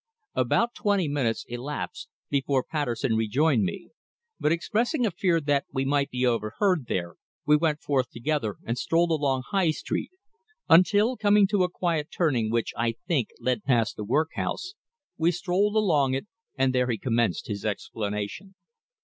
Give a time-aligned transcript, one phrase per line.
[0.33, 3.91] About twenty minutes elapsed before Patterson rejoined me,
[4.39, 8.79] but expressing a fear that we might be overheard there, we went forth together and
[8.79, 10.09] strolled along High Street,
[10.67, 14.73] until, coming to a quiet turning which, I think, led past the workhouse,
[15.19, 16.25] we strolled along it,
[16.57, 18.55] and there he commenced his explanation.